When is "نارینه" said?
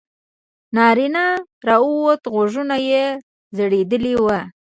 0.75-1.25